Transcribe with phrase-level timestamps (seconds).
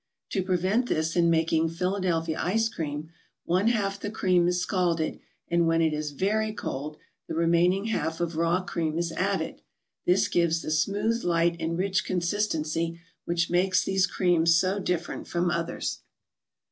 [0.31, 3.11] To prevent this in making Philadelphia Ice Cream,
[3.45, 8.19] one half the cream is scalded, and when it is very cold, the remaining half
[8.19, 9.61] of raw cream is added.
[10.07, 15.51] This gives the smooth, light and rich consistency which makes these creams so different from
[15.51, 15.99] others.